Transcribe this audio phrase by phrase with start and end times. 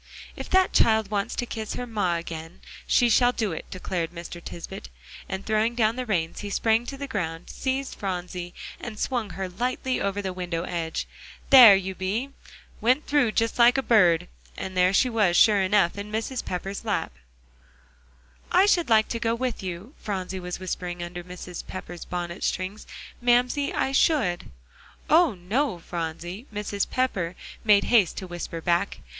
[0.35, 4.43] "If that child wants to kiss her ma agen, she shall do it," declared Mr.
[4.43, 4.89] Tisbett;
[5.29, 9.47] and throwing down the reins, he sprang to the ground, seized Phronsie, and swung her
[9.47, 11.05] lightly over the window edge.
[11.51, 12.31] "There you be
[12.81, 14.27] went through just like a bird."
[14.57, 16.43] And there she was, sure enough, in Mrs.
[16.43, 17.13] Pepper's lap.
[18.51, 21.67] "I should like to go with you," Phronsie was whispering under Mrs.
[21.67, 22.87] Pepper's bonnet strings,
[23.21, 24.49] "Mamsie, I should."
[25.11, 26.89] "Oh, no, Phronsie!" Mrs.
[26.89, 28.97] Pepper made haste to whisper back.